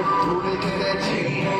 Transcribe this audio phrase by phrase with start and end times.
[0.00, 1.59] We the achieve.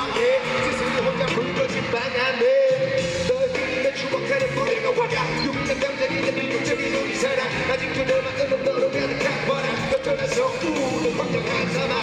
[0.00, 2.96] 방황해 스스로 혼자 불거진 방안에
[3.28, 7.46] 너희들의 추억하는 불행한 화가 육난 감정이 비극적인 우리 사랑.
[7.70, 12.02] 아직도 내 마음은 너로 가득한 바람 너 떠나서 우는 황량한 사막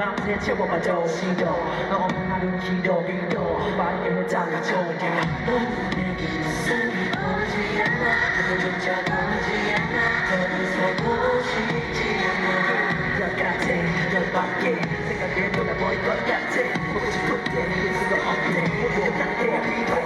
[0.00, 1.44] 밤새 채워봐도 시도
[2.30, 3.60] 하루 기도 기도.
[4.16, 5.20] 해달라줘 yeah.
[5.44, 8.06] 넌 내게 이상이 보이지 않아
[8.48, 10.80] 그조차 보이지 않아 더 이상
[11.44, 13.68] 싶지 않아 열 같아.
[14.14, 14.62] 열받게
[15.06, 16.52] 생각해 돌아보일 것 같아.
[16.94, 17.54] 보고 싶을 때
[17.92, 19.99] 수가 없네 모두 같게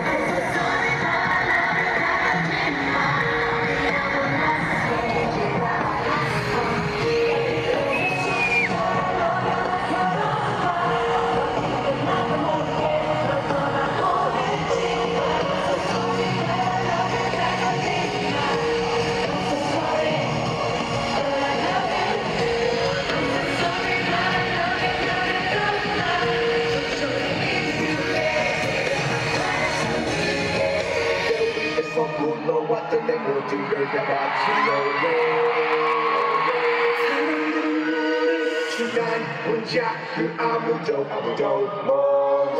[39.45, 42.59] 혼자 그 아무도 아무도 몰라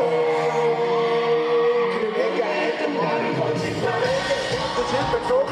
[1.98, 4.06] 그 내가 했던 나를 거짓말해
[4.74, 5.46] 거짓말 속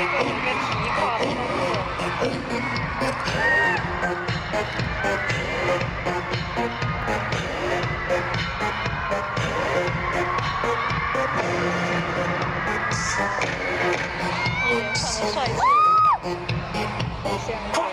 [0.00, 0.06] 哦，
[14.94, 15.60] 长得帅一些。
[17.22, 17.89] 谢谢。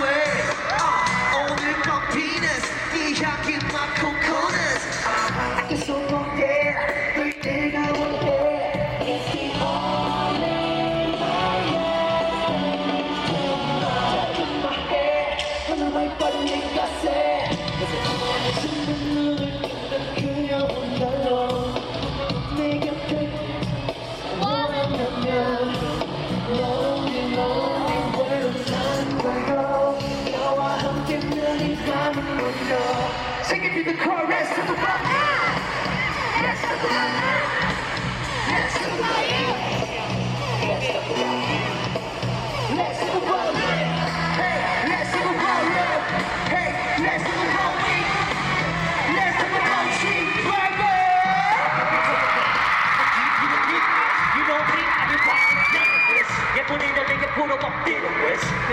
[0.00, 0.33] the.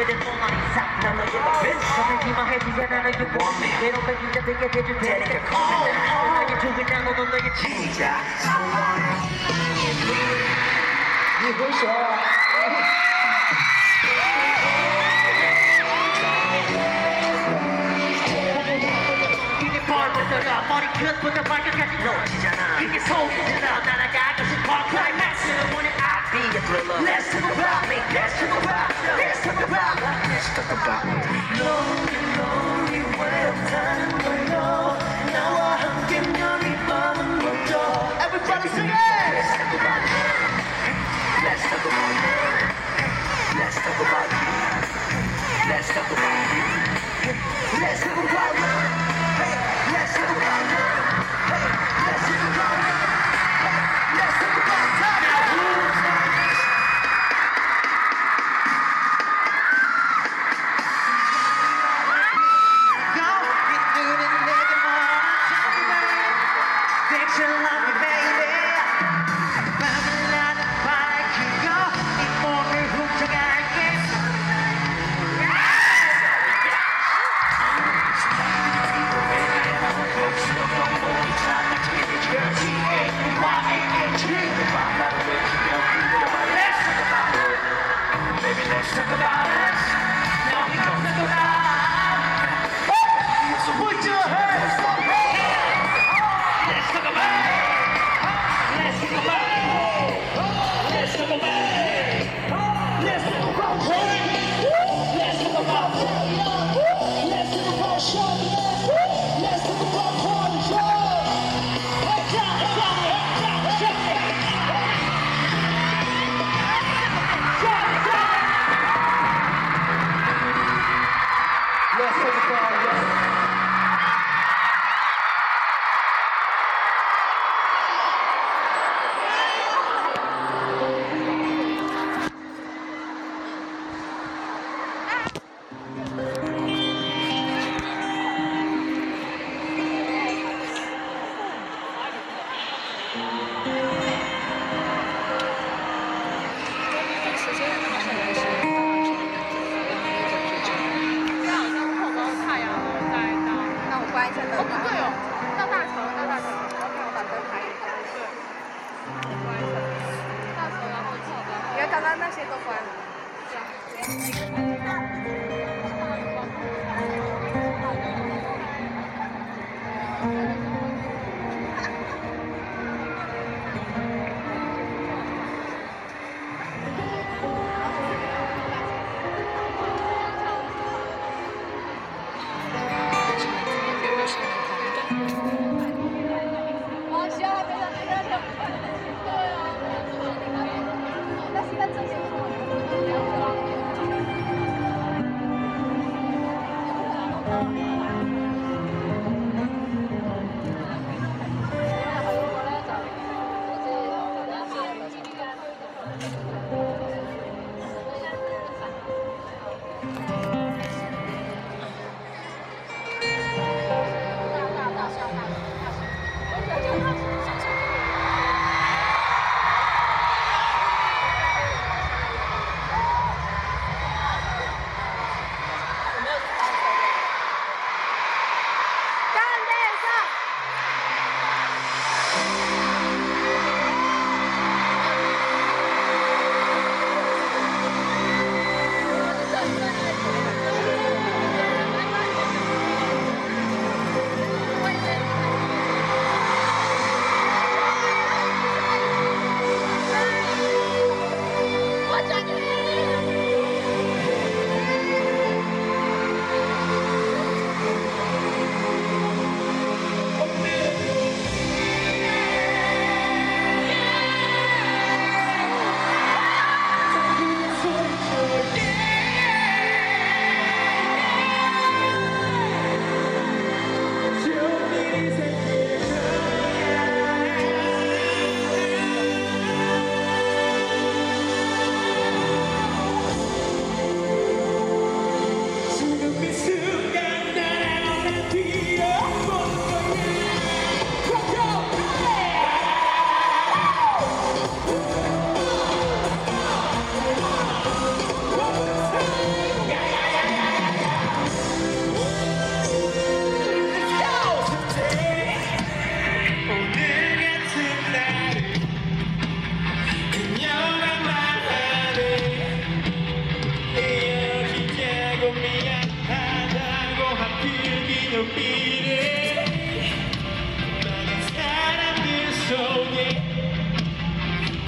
[0.09, 0.89] it for myself.
[1.03, 1.77] Now know you're the bitch.
[1.77, 3.69] So maybe my head is and I know you want me.
[3.81, 5.21] They don't make you just think I get you dead.
[5.27, 5.85] Take a call.
[5.85, 9.05] Now you're doing down on the leg of 진짜 소원해.
[11.41, 11.85] 이 보셔.
[20.31, 27.03] 떨어 머리 끝부터 발끝까지 놓치잖아 이게 소리잖아 날아가고 싶어 클라이맥스는 오늘 I'll be a thriller
[27.03, 31.06] Let's talk about me Let's talk about Let's talk about, let's talk about
[31.60, 33.02] lonely, lonely
[33.69, 34.50] time.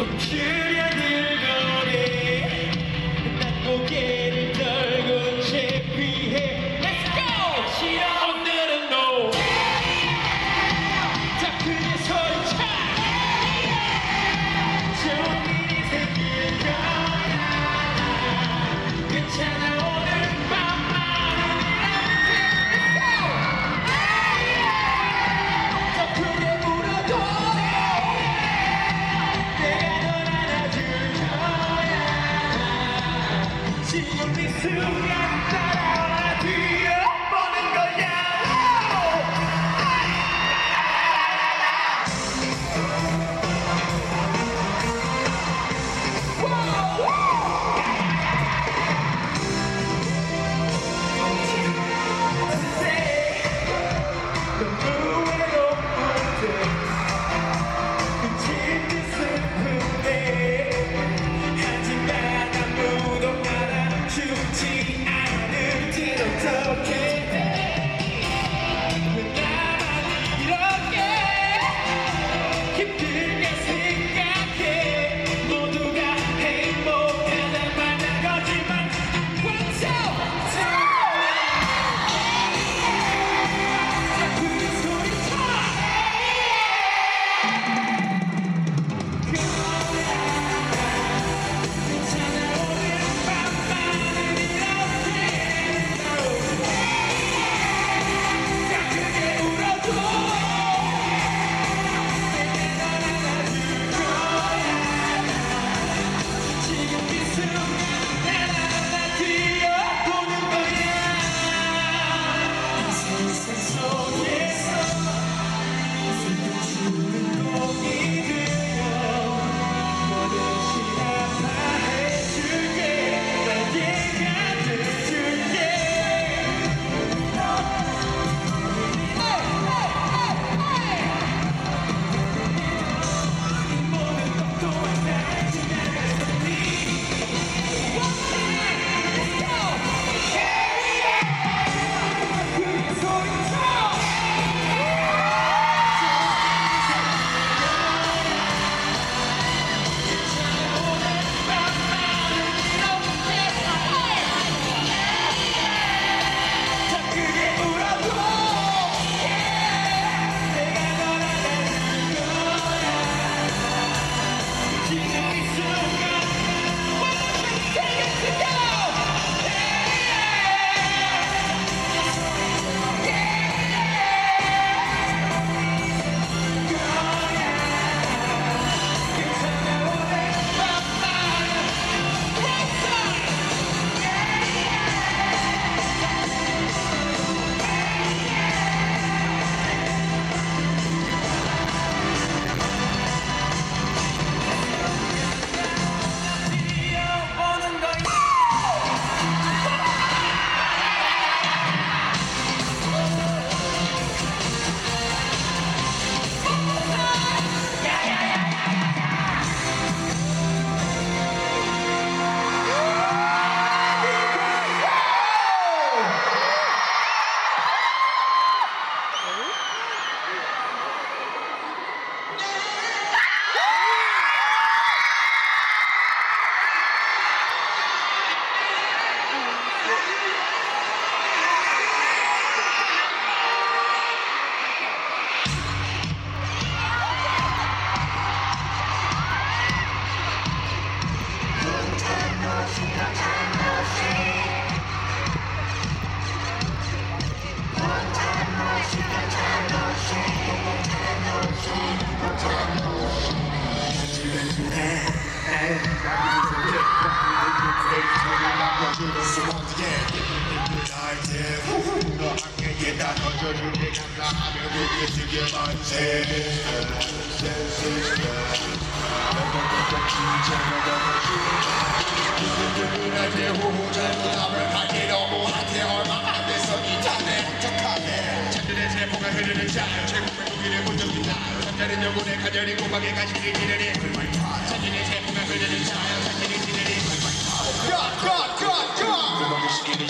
[0.03, 0.82] But can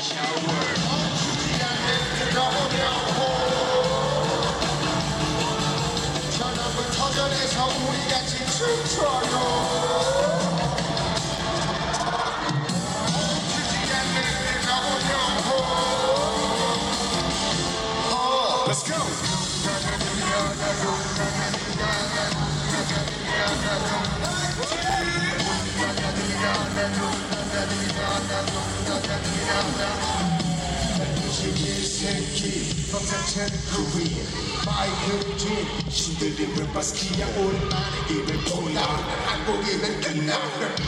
[0.03, 0.52] show.
[32.03, 34.11] 새끼 넌 자체는 그 위에
[34.65, 40.37] 마이클 진 신들림을 바스키야 오랜만에 입을 보여 한국인은 끝나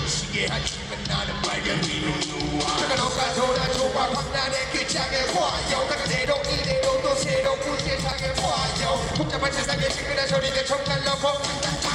[0.06, 7.01] 시계 아침에 나는 발견 위로 누워 잠깐 너가 돌아줘봐 광란의 그 짝에 화요 그대로 이대로
[7.01, 11.94] 또 새로운 세상에 화요 복잡한 세상에 시그널 소리들 정찰러 벗는다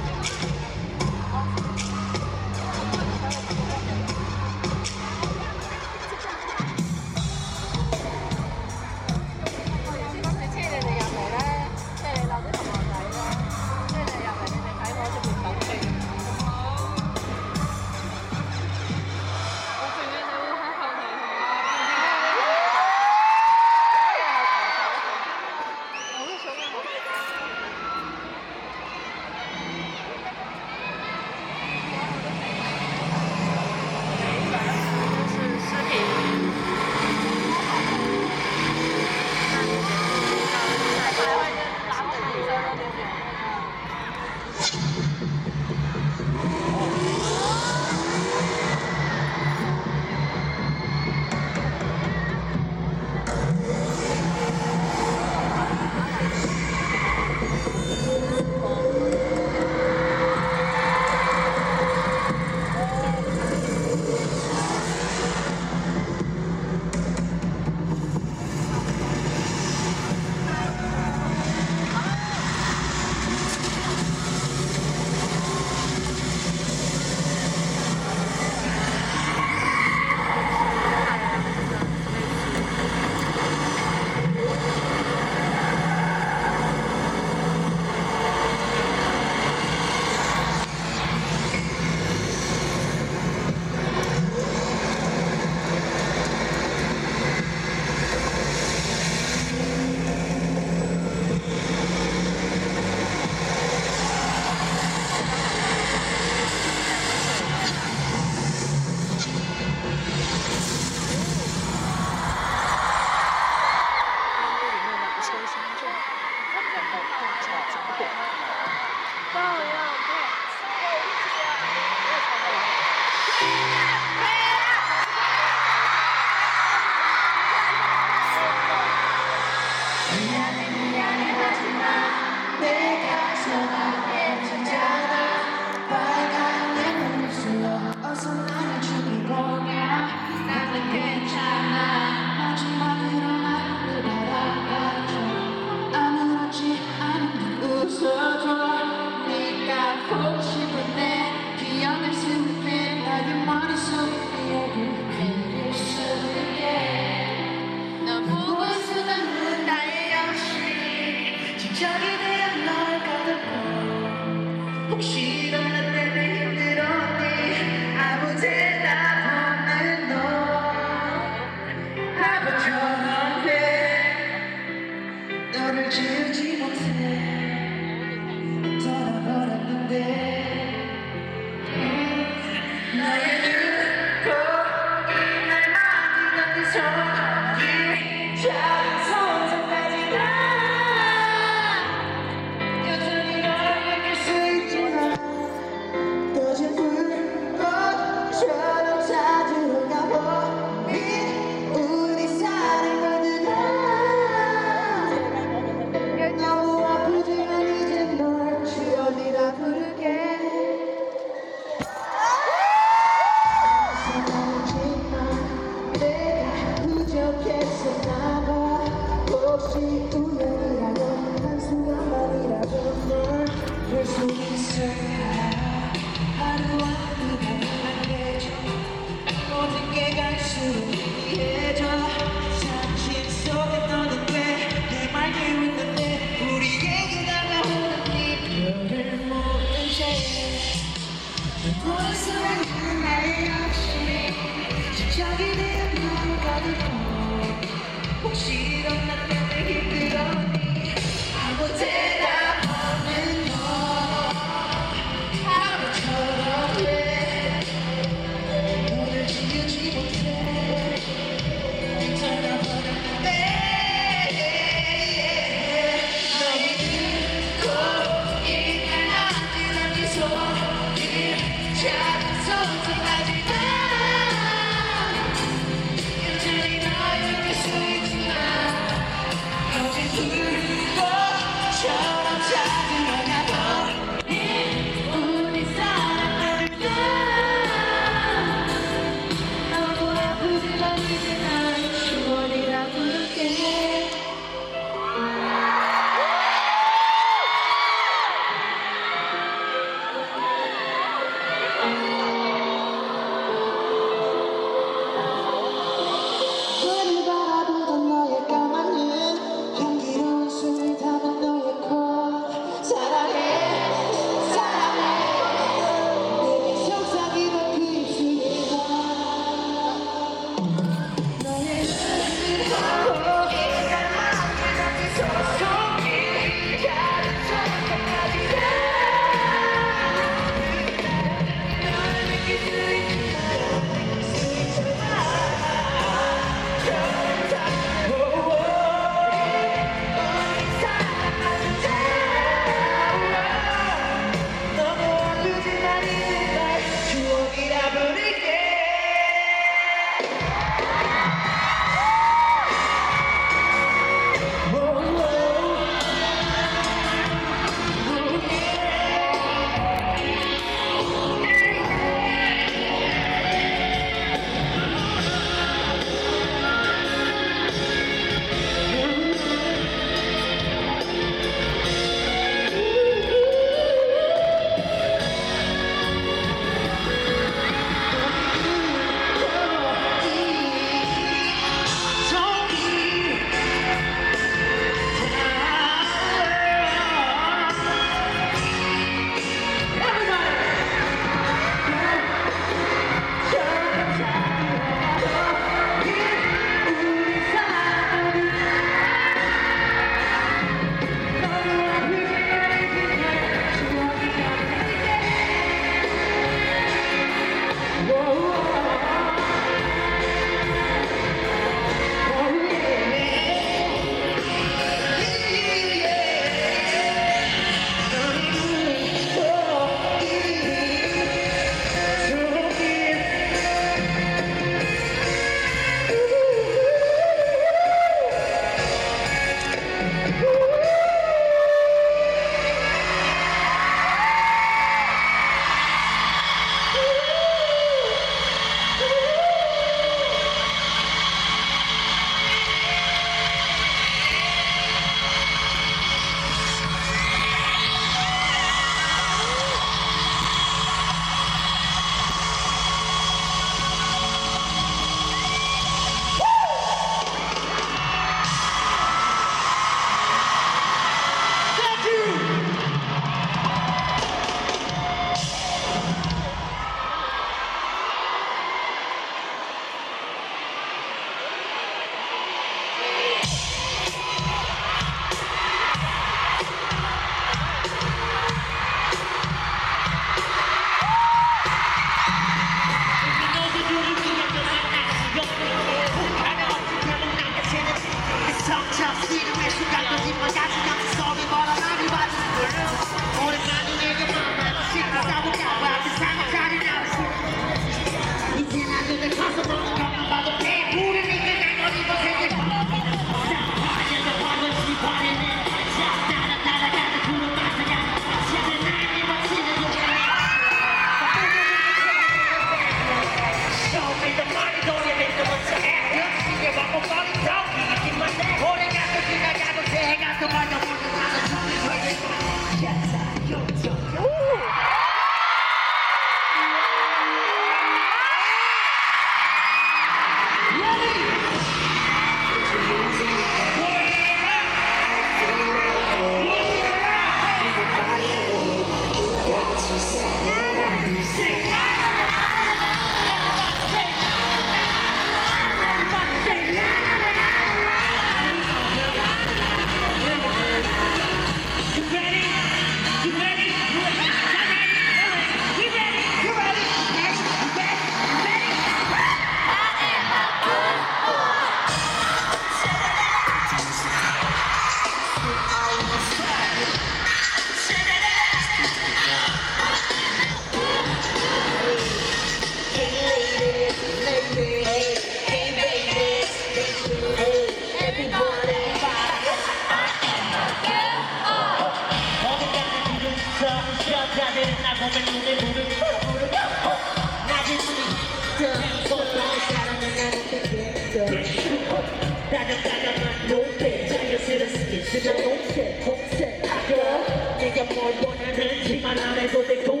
[599.13, 600.00] semana de protección